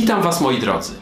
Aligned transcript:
Witam 0.00 0.22
Was 0.22 0.40
moi 0.40 0.58
drodzy. 0.58 0.94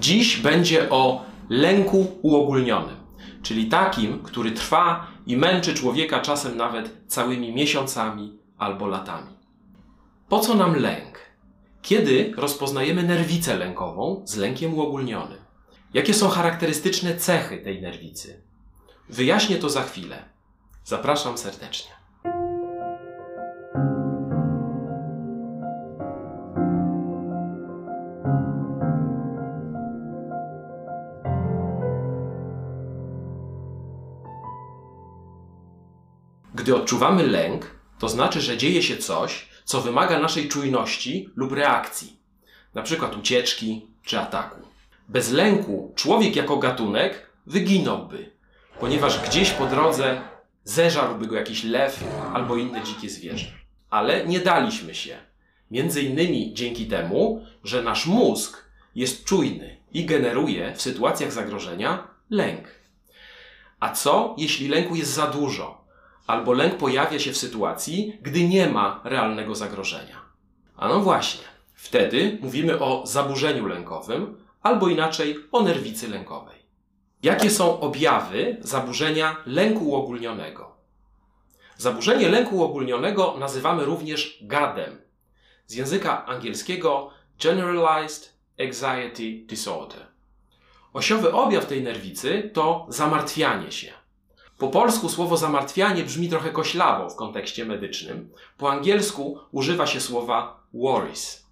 Dziś 0.00 0.36
będzie 0.36 0.90
o 0.90 1.24
lęku 1.48 2.18
uogólnionym, 2.22 2.96
czyli 3.42 3.66
takim, 3.66 4.22
który 4.22 4.52
trwa 4.52 5.06
i 5.26 5.36
męczy 5.36 5.74
człowieka 5.74 6.20
czasem 6.20 6.56
nawet 6.56 6.96
całymi 7.06 7.52
miesiącami 7.52 8.38
albo 8.58 8.86
latami. 8.86 9.32
Po 10.28 10.40
co 10.40 10.54
nam 10.54 10.76
lęk? 10.76 11.18
Kiedy 11.82 12.32
rozpoznajemy 12.36 13.02
nerwicę 13.02 13.56
lękową 13.56 14.22
z 14.24 14.36
lękiem 14.36 14.74
uogólnionym? 14.74 15.38
Jakie 15.94 16.14
są 16.14 16.28
charakterystyczne 16.28 17.16
cechy 17.16 17.58
tej 17.58 17.82
nerwicy? 17.82 18.42
Wyjaśnię 19.08 19.56
to 19.56 19.70
za 19.70 19.82
chwilę. 19.82 20.24
Zapraszam 20.84 21.38
serdecznie. 21.38 21.97
Gdy 36.58 36.76
odczuwamy 36.76 37.26
lęk, 37.26 37.70
to 37.98 38.08
znaczy, 38.08 38.40
że 38.40 38.56
dzieje 38.56 38.82
się 38.82 38.96
coś, 38.96 39.48
co 39.64 39.80
wymaga 39.80 40.18
naszej 40.18 40.48
czujności 40.48 41.30
lub 41.36 41.52
reakcji, 41.52 42.18
przykład 42.82 43.16
ucieczki 43.16 43.86
czy 44.02 44.20
ataku. 44.20 44.60
Bez 45.08 45.32
lęku 45.32 45.92
człowiek 45.96 46.36
jako 46.36 46.56
gatunek 46.56 47.30
wyginąłby, 47.46 48.30
ponieważ 48.80 49.28
gdzieś 49.28 49.50
po 49.50 49.66
drodze 49.66 50.20
zeżarłby 50.64 51.26
go 51.26 51.36
jakiś 51.36 51.64
lew 51.64 52.04
albo 52.34 52.56
inne 52.56 52.82
dzikie 52.82 53.10
zwierzę. 53.10 53.46
Ale 53.90 54.26
nie 54.26 54.40
daliśmy 54.40 54.94
się. 54.94 55.16
Między 55.70 56.02
innymi 56.02 56.54
dzięki 56.54 56.86
temu, 56.86 57.46
że 57.64 57.82
nasz 57.82 58.06
mózg 58.06 58.64
jest 58.94 59.24
czujny 59.24 59.76
i 59.92 60.04
generuje 60.04 60.74
w 60.74 60.82
sytuacjach 60.82 61.32
zagrożenia 61.32 62.08
lęk. 62.30 62.68
A 63.80 63.90
co, 63.90 64.34
jeśli 64.38 64.68
lęku 64.68 64.94
jest 64.96 65.12
za 65.12 65.26
dużo? 65.26 65.77
Albo 66.28 66.52
lęk 66.52 66.76
pojawia 66.76 67.18
się 67.18 67.32
w 67.32 67.36
sytuacji, 67.36 68.18
gdy 68.22 68.48
nie 68.48 68.68
ma 68.68 69.00
realnego 69.04 69.54
zagrożenia. 69.54 70.20
A 70.76 70.88
no 70.88 71.00
właśnie, 71.00 71.44
wtedy 71.74 72.38
mówimy 72.42 72.80
o 72.80 73.02
zaburzeniu 73.06 73.66
lękowym, 73.66 74.44
albo 74.62 74.88
inaczej 74.88 75.36
o 75.52 75.62
nerwicy 75.62 76.08
lękowej. 76.08 76.58
Jakie 77.22 77.50
są 77.50 77.80
objawy 77.80 78.56
zaburzenia 78.60 79.36
lęku 79.46 79.88
uogólnionego? 79.88 80.76
Zaburzenie 81.76 82.28
lęku 82.28 82.56
uogólnionego 82.56 83.36
nazywamy 83.38 83.84
również 83.84 84.38
GAD-em. 84.42 85.00
Z 85.66 85.74
języka 85.74 86.26
angielskiego 86.26 87.10
Generalized 87.42 88.34
Anxiety 88.60 89.46
Disorder. 89.46 90.06
Osiowy 90.92 91.32
objaw 91.32 91.66
tej 91.66 91.82
nerwicy 91.82 92.50
to 92.54 92.86
zamartwianie 92.88 93.72
się. 93.72 93.97
Po 94.58 94.68
polsku 94.68 95.08
słowo 95.08 95.36
zamartwianie 95.36 96.04
brzmi 96.04 96.28
trochę 96.28 96.50
koślawo 96.50 97.10
w 97.10 97.16
kontekście 97.16 97.64
medycznym. 97.64 98.30
Po 98.56 98.70
angielsku 98.70 99.38
używa 99.52 99.86
się 99.86 100.00
słowa 100.00 100.62
worries. 100.74 101.46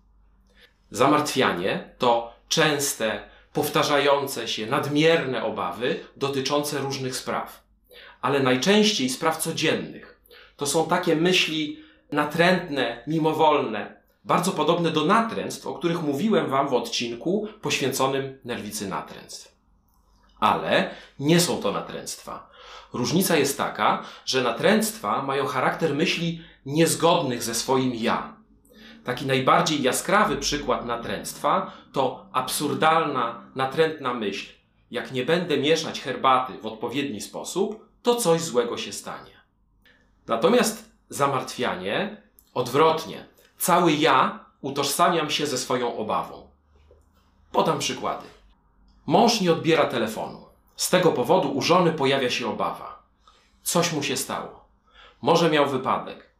Zamartwianie 0.90 1.94
to 1.98 2.32
częste, 2.48 3.28
powtarzające 3.52 4.48
się, 4.48 4.66
nadmierne 4.66 5.44
obawy 5.44 6.00
dotyczące 6.16 6.78
różnych 6.78 7.16
spraw, 7.16 7.64
ale 8.20 8.40
najczęściej 8.40 9.10
spraw 9.10 9.36
codziennych. 9.36 10.20
To 10.56 10.66
są 10.66 10.88
takie 10.88 11.16
myśli 11.16 11.80
natrętne, 12.12 13.02
mimowolne, 13.06 14.00
bardzo 14.24 14.52
podobne 14.52 14.90
do 14.90 15.04
natręctw, 15.04 15.66
o 15.66 15.74
których 15.74 16.02
mówiłem 16.02 16.50
Wam 16.50 16.68
w 16.68 16.74
odcinku 16.74 17.48
poświęconym 17.62 18.38
nerwicy 18.44 18.88
natręctw. 18.88 19.56
Ale 20.40 20.90
nie 21.18 21.40
są 21.40 21.62
to 21.62 21.72
natręctwa. 21.72 22.55
Różnica 22.92 23.36
jest 23.36 23.58
taka, 23.58 24.02
że 24.24 24.42
natręctwa 24.42 25.22
mają 25.22 25.46
charakter 25.46 25.94
myśli 25.94 26.40
niezgodnych 26.66 27.42
ze 27.42 27.54
swoim 27.54 27.94
ja. 27.94 28.36
Taki 29.04 29.26
najbardziej 29.26 29.82
jaskrawy 29.82 30.36
przykład 30.36 30.86
natręctwa 30.86 31.72
to 31.92 32.26
absurdalna, 32.32 33.42
natrętna 33.54 34.14
myśl. 34.14 34.52
Jak 34.90 35.12
nie 35.12 35.24
będę 35.24 35.58
mieszać 35.58 36.00
herbaty 36.00 36.58
w 36.58 36.66
odpowiedni 36.66 37.20
sposób, 37.20 37.88
to 38.02 38.14
coś 38.14 38.40
złego 38.40 38.78
się 38.78 38.92
stanie. 38.92 39.30
Natomiast 40.26 40.90
zamartwianie 41.08 42.22
odwrotnie. 42.54 43.26
Cały 43.58 43.92
ja 43.92 44.44
utożsamiam 44.60 45.30
się 45.30 45.46
ze 45.46 45.58
swoją 45.58 45.96
obawą. 45.96 46.50
Podam 47.52 47.78
przykłady. 47.78 48.26
Mąż 49.06 49.40
nie 49.40 49.52
odbiera 49.52 49.84
telefonu. 49.84 50.45
Z 50.76 50.90
tego 50.90 51.12
powodu 51.12 51.52
u 51.52 51.62
żony 51.62 51.92
pojawia 51.92 52.30
się 52.30 52.48
obawa. 52.48 53.02
Coś 53.62 53.92
mu 53.92 54.02
się 54.02 54.16
stało. 54.16 54.68
Może 55.22 55.50
miał 55.50 55.66
wypadek. 55.66 56.30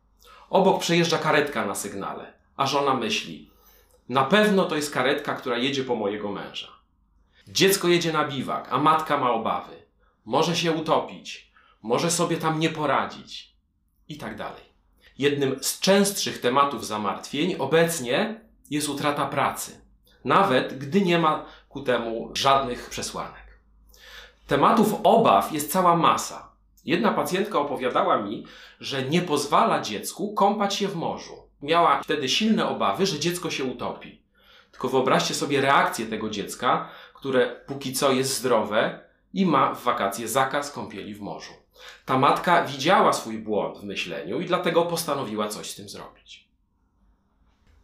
Obok 0.50 0.80
przejeżdża 0.80 1.18
karetka 1.18 1.66
na 1.66 1.74
sygnale, 1.74 2.32
a 2.56 2.66
żona 2.66 2.94
myśli: 2.94 3.50
Na 4.08 4.24
pewno 4.24 4.64
to 4.64 4.76
jest 4.76 4.94
karetka, 4.94 5.34
która 5.34 5.58
jedzie 5.58 5.84
po 5.84 5.94
mojego 5.94 6.32
męża. 6.32 6.68
Dziecko 7.48 7.88
jedzie 7.88 8.12
na 8.12 8.28
biwak, 8.28 8.68
a 8.70 8.78
matka 8.78 9.18
ma 9.18 9.30
obawy. 9.30 9.82
Może 10.24 10.56
się 10.56 10.72
utopić, 10.72 11.52
może 11.82 12.10
sobie 12.10 12.36
tam 12.36 12.60
nie 12.60 12.70
poradzić 12.70 13.56
i 14.08 14.18
tak 14.18 14.36
dalej. 14.36 14.62
Jednym 15.18 15.58
z 15.62 15.80
częstszych 15.80 16.40
tematów 16.40 16.86
zamartwień 16.86 17.56
obecnie 17.58 18.40
jest 18.70 18.88
utrata 18.88 19.26
pracy, 19.26 19.80
nawet 20.24 20.78
gdy 20.78 21.00
nie 21.00 21.18
ma 21.18 21.44
ku 21.68 21.82
temu 21.82 22.30
żadnych 22.34 22.90
przesłanek. 22.90 23.45
Tematów 24.46 24.94
obaw 25.02 25.52
jest 25.52 25.72
cała 25.72 25.96
masa. 25.96 26.52
Jedna 26.84 27.12
pacjentka 27.12 27.58
opowiadała 27.58 28.22
mi, 28.22 28.46
że 28.80 29.02
nie 29.02 29.22
pozwala 29.22 29.80
dziecku 29.80 30.34
kąpać 30.34 30.74
się 30.74 30.88
w 30.88 30.96
morzu. 30.96 31.34
Miała 31.62 32.02
wtedy 32.02 32.28
silne 32.28 32.68
obawy, 32.68 33.06
że 33.06 33.18
dziecko 33.18 33.50
się 33.50 33.64
utopi. 33.64 34.22
Tylko 34.70 34.88
wyobraźcie 34.88 35.34
sobie 35.34 35.60
reakcję 35.60 36.06
tego 36.06 36.30
dziecka, 36.30 36.88
które 37.14 37.60
póki 37.66 37.92
co 37.92 38.12
jest 38.12 38.38
zdrowe 38.38 39.00
i 39.34 39.46
ma 39.46 39.74
w 39.74 39.82
wakacje 39.82 40.28
zakaz 40.28 40.72
kąpieli 40.72 41.14
w 41.14 41.20
morzu. 41.20 41.52
Ta 42.04 42.18
matka 42.18 42.64
widziała 42.64 43.12
swój 43.12 43.38
błąd 43.38 43.78
w 43.78 43.84
myśleniu 43.84 44.40
i 44.40 44.46
dlatego 44.46 44.82
postanowiła 44.82 45.48
coś 45.48 45.70
z 45.70 45.74
tym 45.74 45.88
zrobić. 45.88 46.48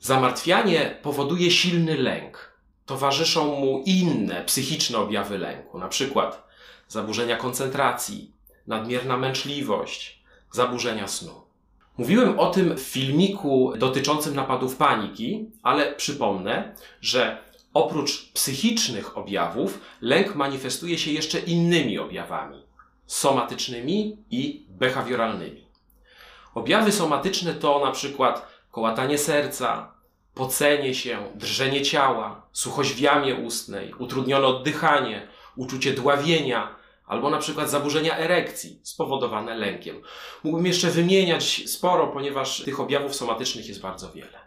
Zamartwianie 0.01 0.99
powoduje 1.03 1.51
silny 1.51 1.99
lęk. 1.99 2.53
Towarzyszą 2.87 3.55
mu 3.61 3.83
inne 3.87 4.45
psychiczne 4.45 4.99
objawy 4.99 5.39
lęku, 5.39 5.79
na 5.79 5.89
przykład 5.89 6.52
zaburzenia 6.93 7.37
koncentracji, 7.37 8.33
nadmierna 8.67 9.17
męczliwość, 9.17 10.23
zaburzenia 10.51 11.09
snu. 11.09 11.43
Mówiłem 11.99 12.39
o 12.39 12.51
tym 12.51 12.77
w 12.77 12.81
filmiku 12.81 13.73
dotyczącym 13.79 14.35
napadów 14.35 14.77
paniki, 14.77 15.51
ale 15.63 15.95
przypomnę, 15.95 16.75
że 17.01 17.39
oprócz 17.75 18.33
psychicznych 18.33 19.19
objawów, 19.19 19.81
lęk 20.01 20.35
manifestuje 20.35 20.99
się 20.99 21.11
jeszcze 21.11 21.39
innymi 21.39 21.99
objawami 21.99 22.63
somatycznymi 23.07 24.17
i 24.31 24.67
behawioralnymi. 24.69 25.65
Objawy 26.55 26.93
somatyczne 26.93 27.55
to 27.55 27.85
na 27.85 27.91
przykład 27.91 28.47
kołatanie 28.71 29.19
serca, 29.19 29.93
pocenie 30.35 30.95
się, 30.95 31.19
drżenie 31.35 31.83
ciała, 31.83 32.47
suchość 32.53 32.93
w 32.93 32.99
jamie 32.99 33.35
ustnej, 33.35 33.95
utrudnione 33.99 34.47
oddychanie, 34.47 35.29
uczucie 35.57 35.93
dławienia, 35.93 36.82
albo 37.07 37.31
na 37.31 37.39
przykład 37.39 37.71
zaburzenia 37.71 38.17
erekcji 38.19 38.81
spowodowane 38.83 39.55
lękiem. 39.55 40.03
Mógłbym 40.45 40.67
jeszcze 40.67 40.91
wymieniać 40.91 41.63
sporo, 41.71 42.07
ponieważ 42.07 42.63
tych 42.65 42.81
objawów 42.81 43.15
somatycznych 43.15 43.69
jest 43.69 43.81
bardzo 43.81 44.13
wiele. 44.13 44.39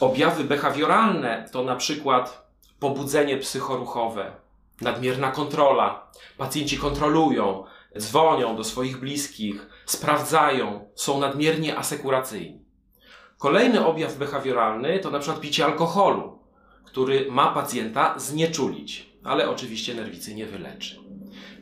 Objawy 0.00 0.44
behawioralne 0.44 1.48
to 1.52 1.64
na 1.64 1.76
przykład 1.76 2.48
pobudzenie 2.80 3.36
psychoruchowe, 3.36 4.32
nadmierna 4.80 5.30
kontrola. 5.30 6.10
Pacjenci 6.36 6.78
kontrolują, 6.78 7.64
dzwonią 7.98 8.56
do 8.56 8.64
swoich 8.64 9.00
bliskich, 9.00 9.66
sprawdzają, 9.86 10.90
są 10.94 11.20
nadmiernie 11.20 11.78
asekuracyjni. 11.78 12.64
Kolejny 13.38 13.86
objaw 13.86 14.16
behawioralny 14.16 14.98
to 14.98 15.10
na 15.10 15.18
przykład 15.18 15.40
picie 15.40 15.64
alkoholu, 15.64 16.38
który 16.84 17.30
ma 17.30 17.52
pacjenta 17.52 18.18
znieczulić, 18.18 19.08
ale 19.24 19.50
oczywiście 19.50 19.94
nerwicy 19.94 20.34
nie 20.34 20.46
wyleczy. 20.46 21.07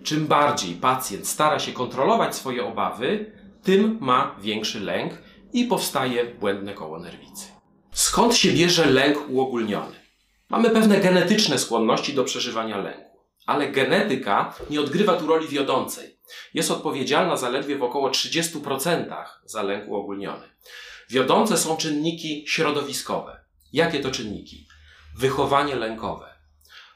Czym 0.07 0.27
bardziej 0.27 0.75
pacjent 0.75 1.29
stara 1.29 1.59
się 1.59 1.73
kontrolować 1.73 2.37
swoje 2.37 2.65
obawy, 2.65 3.33
tym 3.63 3.99
ma 4.01 4.37
większy 4.41 4.81
lęk 4.81 5.13
i 5.53 5.65
powstaje 5.65 6.25
błędne 6.25 6.75
koło 6.75 6.99
nerwicy. 6.99 7.47
Skąd 7.93 8.37
się 8.37 8.53
bierze 8.53 8.87
lęk 8.87 9.31
uogólniony? 9.31 9.97
Mamy 10.49 10.71
pewne 10.71 11.01
genetyczne 11.01 11.59
skłonności 11.59 12.15
do 12.15 12.25
przeżywania 12.25 12.79
lęku, 12.79 13.19
ale 13.47 13.69
genetyka 13.69 14.55
nie 14.71 14.81
odgrywa 14.81 15.17
tu 15.17 15.27
roli 15.27 15.49
wiodącej. 15.49 16.19
Jest 16.55 16.71
odpowiedzialna 16.71 17.37
zaledwie 17.37 17.79
w 17.79 17.83
około 17.83 18.11
30% 18.11 19.25
za 19.45 19.63
lęk 19.63 19.89
uogólniony. 19.89 20.49
Wiodące 21.11 21.57
są 21.57 21.77
czynniki 21.77 22.45
środowiskowe. 22.49 23.41
Jakie 23.73 24.01
to 24.01 24.11
czynniki? 24.11 24.67
Wychowanie 25.19 25.75
lękowe. 25.75 26.36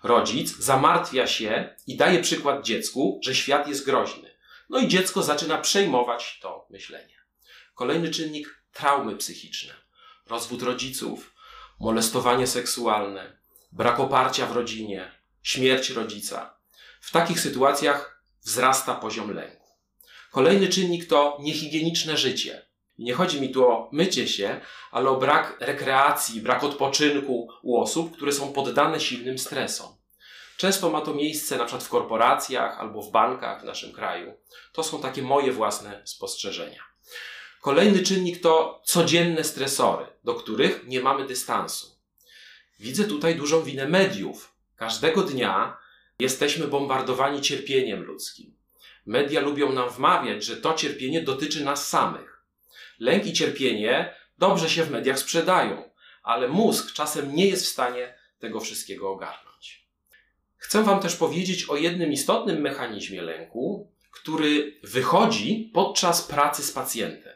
Rodzic 0.02 0.56
zamartwia 0.58 1.26
się 1.26 1.76
i 1.86 1.96
daje 1.96 2.22
przykład 2.22 2.64
dziecku, 2.64 3.20
że 3.24 3.34
świat 3.34 3.68
jest 3.68 3.84
groźny. 3.84 4.30
No 4.68 4.78
i 4.78 4.88
dziecko 4.88 5.22
zaczyna 5.22 5.58
przejmować 5.58 6.38
to 6.42 6.66
myślenie. 6.70 7.20
Kolejny 7.74 8.10
czynnik 8.10 8.62
traumy 8.72 9.16
psychiczne. 9.16 9.74
Rozwód 10.26 10.62
rodziców, 10.62 11.34
molestowanie 11.80 12.46
seksualne, 12.46 13.38
brak 13.72 14.00
oparcia 14.00 14.46
w 14.46 14.52
rodzinie, 14.52 15.12
śmierć 15.42 15.90
rodzica. 15.90 16.58
W 17.00 17.10
takich 17.10 17.40
sytuacjach 17.40 18.24
wzrasta 18.42 18.94
poziom 18.94 19.34
lęku. 19.34 19.66
Kolejny 20.30 20.68
czynnik 20.68 21.08
to 21.08 21.38
niehigieniczne 21.40 22.16
życie. 22.16 22.69
Nie 23.00 23.14
chodzi 23.14 23.40
mi 23.40 23.50
tu 23.50 23.68
o 23.68 23.88
mycie 23.92 24.28
się, 24.28 24.60
ale 24.90 25.10
o 25.10 25.16
brak 25.16 25.56
rekreacji, 25.60 26.40
brak 26.40 26.64
odpoczynku 26.64 27.48
u 27.62 27.80
osób, 27.80 28.16
które 28.16 28.32
są 28.32 28.52
poddane 28.52 29.00
silnym 29.00 29.38
stresom. 29.38 29.88
Często 30.56 30.90
ma 30.90 31.00
to 31.00 31.14
miejsce 31.14 31.56
na 31.56 31.64
przykład 31.64 31.84
w 31.84 31.88
korporacjach 31.88 32.78
albo 32.80 33.02
w 33.02 33.10
bankach 33.10 33.62
w 33.62 33.64
naszym 33.64 33.92
kraju. 33.92 34.34
To 34.72 34.82
są 34.82 35.02
takie 35.02 35.22
moje 35.22 35.52
własne 35.52 36.02
spostrzeżenia. 36.04 36.82
Kolejny 37.60 38.02
czynnik 38.02 38.40
to 38.40 38.82
codzienne 38.84 39.44
stresory, 39.44 40.06
do 40.24 40.34
których 40.34 40.86
nie 40.86 41.00
mamy 41.00 41.26
dystansu. 41.26 41.86
Widzę 42.80 43.04
tutaj 43.04 43.36
dużą 43.36 43.62
winę 43.62 43.88
mediów. 43.88 44.54
Każdego 44.76 45.22
dnia 45.22 45.76
jesteśmy 46.18 46.68
bombardowani 46.68 47.40
cierpieniem 47.40 48.02
ludzkim. 48.02 48.56
Media 49.06 49.40
lubią 49.40 49.72
nam 49.72 49.90
wmawiać, 49.90 50.44
że 50.44 50.56
to 50.56 50.74
cierpienie 50.74 51.22
dotyczy 51.22 51.64
nas 51.64 51.88
samych. 51.88 52.39
Lęk 53.00 53.26
i 53.26 53.32
cierpienie 53.32 54.14
dobrze 54.38 54.70
się 54.70 54.84
w 54.84 54.90
mediach 54.90 55.18
sprzedają, 55.18 55.90
ale 56.22 56.48
mózg 56.48 56.92
czasem 56.92 57.34
nie 57.34 57.46
jest 57.46 57.64
w 57.64 57.68
stanie 57.68 58.14
tego 58.38 58.60
wszystkiego 58.60 59.10
ogarnąć. 59.10 59.86
Chcę 60.56 60.82
Wam 60.82 61.00
też 61.00 61.16
powiedzieć 61.16 61.64
o 61.64 61.76
jednym 61.76 62.12
istotnym 62.12 62.60
mechanizmie 62.60 63.22
lęku, 63.22 63.90
który 64.10 64.80
wychodzi 64.82 65.70
podczas 65.74 66.22
pracy 66.22 66.62
z 66.62 66.72
pacjentem. 66.72 67.32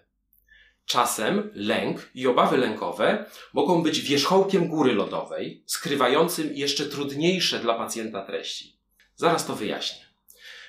Czasem 0.86 1.50
lęk 1.54 2.10
i 2.14 2.26
obawy 2.26 2.56
lękowe 2.56 3.24
mogą 3.52 3.82
być 3.82 4.00
wierzchołkiem 4.00 4.68
góry 4.68 4.94
lodowej, 4.94 5.62
skrywającym 5.66 6.54
jeszcze 6.54 6.86
trudniejsze 6.86 7.58
dla 7.58 7.74
pacjenta 7.74 8.22
treści. 8.22 8.76
Zaraz 9.16 9.46
to 9.46 9.56
wyjaśnię. 9.56 10.04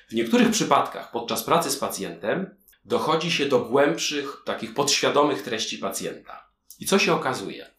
W 0.09 0.13
niektórych 0.13 0.51
przypadkach 0.51 1.11
podczas 1.11 1.43
pracy 1.43 1.71
z 1.71 1.77
pacjentem 1.77 2.55
dochodzi 2.85 3.31
się 3.31 3.45
do 3.45 3.59
głębszych, 3.59 4.41
takich 4.45 4.73
podświadomych 4.73 5.41
treści 5.41 5.77
pacjenta. 5.77 6.49
I 6.79 6.85
co 6.85 6.99
się 6.99 7.13
okazuje? 7.13 7.71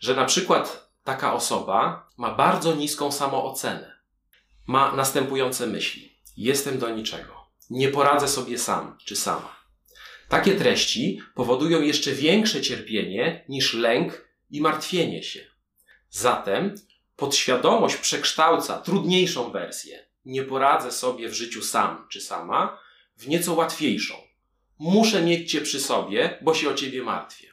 Że 0.00 0.14
na 0.14 0.24
przykład 0.24 0.90
taka 1.04 1.34
osoba 1.34 2.08
ma 2.16 2.34
bardzo 2.34 2.74
niską 2.74 3.12
samoocenę. 3.12 3.98
Ma 4.66 4.92
następujące 4.92 5.66
myśli: 5.66 6.12
Jestem 6.36 6.78
do 6.78 6.90
niczego. 6.90 7.38
Nie 7.70 7.88
poradzę 7.88 8.28
sobie 8.28 8.58
sam 8.58 8.98
czy 9.04 9.16
sama. 9.16 9.56
Takie 10.28 10.54
treści 10.54 11.22
powodują 11.34 11.82
jeszcze 11.82 12.12
większe 12.12 12.60
cierpienie 12.60 13.44
niż 13.48 13.74
lęk 13.74 14.28
i 14.50 14.60
martwienie 14.60 15.22
się. 15.22 15.40
Zatem 16.10 16.74
podświadomość 17.16 17.96
przekształca 17.96 18.78
trudniejszą 18.78 19.50
wersję. 19.50 20.06
Nie 20.24 20.42
poradzę 20.42 20.92
sobie 20.92 21.28
w 21.28 21.34
życiu 21.34 21.62
sam 21.62 22.06
czy 22.08 22.20
sama 22.20 22.78
w 23.16 23.28
nieco 23.28 23.54
łatwiejszą. 23.54 24.27
Muszę 24.78 25.22
mieć 25.22 25.50
cię 25.50 25.60
przy 25.60 25.80
sobie, 25.80 26.38
bo 26.42 26.54
się 26.54 26.70
o 26.70 26.74
ciebie 26.74 27.02
martwię. 27.02 27.48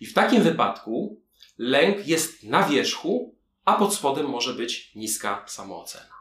I 0.00 0.06
w 0.06 0.14
takim 0.14 0.42
wypadku 0.42 1.20
lęk 1.58 2.06
jest 2.06 2.44
na 2.44 2.68
wierzchu, 2.68 3.34
a 3.64 3.74
pod 3.74 3.94
spodem 3.94 4.26
może 4.26 4.54
być 4.54 4.94
niska 4.94 5.44
samoocena. 5.46 6.18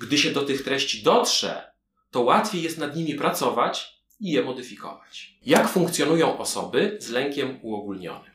Gdy 0.00 0.18
się 0.18 0.30
do 0.30 0.42
tych 0.42 0.64
treści 0.64 1.02
dotrze, 1.02 1.72
to 2.10 2.20
łatwiej 2.20 2.62
jest 2.62 2.78
nad 2.78 2.96
nimi 2.96 3.14
pracować 3.14 4.02
i 4.20 4.30
je 4.30 4.42
modyfikować. 4.42 5.34
Jak 5.42 5.68
funkcjonują 5.68 6.38
osoby 6.38 6.96
z 7.00 7.08
lękiem 7.10 7.58
uogólnionym? 7.62 8.30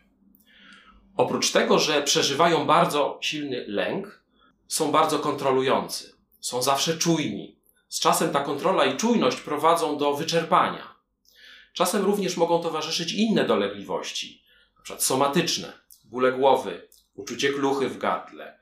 Oprócz 1.17 1.51
tego, 1.51 1.79
że 1.79 2.03
przeżywają 2.03 2.65
bardzo 2.65 3.19
silny 3.21 3.65
lęk, 3.67 4.23
są 4.67 4.91
bardzo 4.91 5.19
kontrolujący, 5.19 6.13
są 6.39 6.61
zawsze 6.61 6.97
czujni. 6.97 7.59
Z 7.89 7.99
czasem 7.99 8.31
ta 8.31 8.39
kontrola 8.39 8.85
i 8.85 8.97
czujność 8.97 9.37
prowadzą 9.37 9.97
do 9.97 10.13
wyczerpania. 10.13 10.88
Czasem 11.73 12.05
również 12.05 12.37
mogą 12.37 12.63
towarzyszyć 12.63 13.13
inne 13.13 13.45
dolegliwości, 13.45 14.43
np. 14.75 15.03
somatyczne, 15.03 15.73
bóle 16.03 16.31
głowy, 16.31 16.87
uczucie 17.13 17.53
kluchy 17.53 17.89
w 17.89 17.97
gardle, 17.97 18.59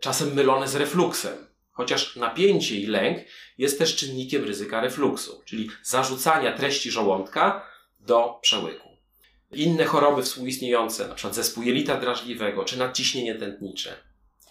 czasem 0.00 0.34
mylone 0.34 0.68
z 0.68 0.74
refluksem, 0.74 1.46
chociaż 1.70 2.16
napięcie 2.16 2.76
i 2.76 2.86
lęk 2.86 3.18
jest 3.58 3.78
też 3.78 3.96
czynnikiem 3.96 4.44
ryzyka 4.44 4.80
refluksu, 4.80 5.42
czyli 5.44 5.70
zarzucania 5.82 6.56
treści 6.56 6.90
żołądka 6.90 7.66
do 8.00 8.38
przełyku. 8.42 8.88
Inne 9.52 9.84
choroby 9.84 10.22
współistniejące, 10.22 11.04
np. 11.04 11.32
zespół 11.32 11.62
jelita 11.62 12.00
drażliwego 12.00 12.64
czy 12.64 12.78
nadciśnienie 12.78 13.34
tętnicze 13.34 13.96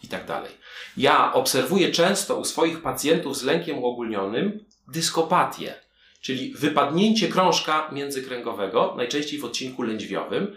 itd. 0.04 0.26
Tak 0.26 0.52
ja 0.98 1.34
obserwuję 1.34 1.92
często 1.92 2.36
u 2.36 2.46
swoich 2.46 2.82
pacjentów 2.82 3.38
z 3.38 3.44
lękiem 3.44 3.84
uogólnionym 3.84 4.66
dyskopatię, 4.88 5.76
czyli 6.22 6.54
wypadnięcie 6.54 7.28
krążka 7.28 7.90
międzykręgowego, 7.92 8.94
najczęściej 8.98 9.40
w 9.40 9.46
odcinku 9.46 9.82
lędźwiowym. 9.82 10.56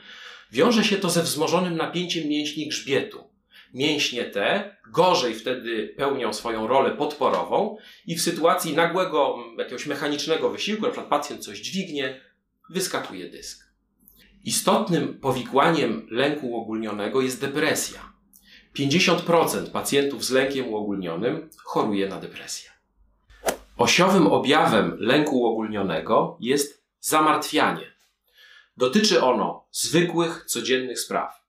Wiąże 0.52 0.84
się 0.84 0.96
to 0.96 1.10
ze 1.10 1.22
wzmożonym 1.22 1.76
napięciem 1.76 2.28
mięśni 2.28 2.68
grzbietu 2.68 3.32
mięśnie 3.74 4.24
te 4.24 4.76
gorzej 4.92 5.34
wtedy 5.34 5.94
pełnią 5.96 6.32
swoją 6.32 6.66
rolę 6.66 6.90
podporową 6.90 7.76
i 8.06 8.16
w 8.16 8.22
sytuacji 8.22 8.74
nagłego 8.74 9.38
jakiegoś 9.58 9.86
mechanicznego 9.86 10.50
wysiłku, 10.50 10.82
na 10.82 10.88
przykład 10.88 11.10
pacjent 11.10 11.44
coś 11.44 11.60
dźwignie, 11.60 12.20
wyskakuje 12.70 13.28
dysk. 13.28 13.72
Istotnym 14.44 15.18
powikłaniem 15.20 16.06
lęku 16.10 16.50
uogólnionego 16.50 17.22
jest 17.22 17.40
depresja. 17.40 18.12
50% 18.78 19.70
pacjentów 19.70 20.24
z 20.24 20.30
lękiem 20.30 20.68
uogólnionym 20.68 21.50
choruje 21.64 22.08
na 22.08 22.20
depresję. 22.20 22.71
Osiowym 23.82 24.26
objawem 24.26 24.96
lęku 25.00 25.40
uogólnionego 25.40 26.36
jest 26.40 26.84
zamartwianie. 27.00 27.92
Dotyczy 28.76 29.22
ono 29.22 29.66
zwykłych, 29.70 30.44
codziennych 30.46 31.00
spraw 31.00 31.46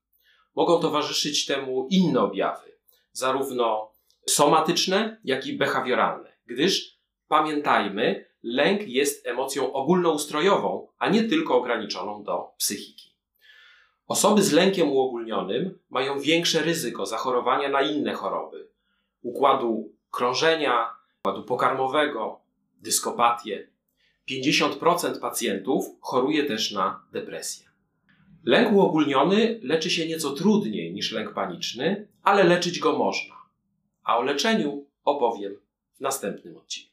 mogą 0.56 0.80
towarzyszyć 0.80 1.46
temu 1.46 1.88
inne 1.90 2.20
objawy, 2.20 2.72
zarówno 3.12 3.92
somatyczne, 4.30 5.22
jak 5.24 5.48
i 5.48 5.58
behawioralne, 5.58 6.34
gdyż 6.46 7.00
pamiętajmy, 7.28 8.26
lęk 8.44 8.88
jest 8.88 9.28
emocją 9.28 9.74
ogólnoustrojową, 9.74 10.88
a 10.98 11.10
nie 11.10 11.24
tylko 11.24 11.58
ograniczoną 11.58 12.24
do 12.24 12.54
psychiki. 12.58 13.16
Osoby 14.08 14.44
z 14.44 14.52
lękiem 14.52 14.92
uogólnionym 14.92 15.80
mają 15.90 16.20
większe 16.20 16.62
ryzyko 16.62 17.06
zachorowania 17.06 17.70
na 17.70 17.82
inne 17.82 18.14
choroby 18.14 18.70
układu 19.22 19.92
krążenia, 20.12 21.03
układu 21.24 21.44
pokarmowego, 21.44 22.42
dyskopatię. 22.82 23.68
50% 24.30 25.20
pacjentów 25.20 25.86
choruje 26.02 26.44
też 26.44 26.72
na 26.72 27.04
depresję. 27.12 27.68
Lęk 28.46 28.74
uogólniony 28.74 29.60
leczy 29.64 29.90
się 29.90 30.08
nieco 30.08 30.32
trudniej 30.32 30.94
niż 30.94 31.12
lęk 31.12 31.34
paniczny, 31.34 32.08
ale 32.24 32.44
leczyć 32.44 32.80
go 32.80 32.98
można. 32.98 33.36
A 34.04 34.18
o 34.18 34.22
leczeniu 34.22 34.86
opowiem 35.06 35.56
w 35.94 36.02
następnym 36.02 36.58
odcinku. 36.58 36.93